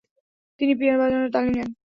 [0.59, 1.69] তিনি পিয়ানো বাজানোর তালিম নেন।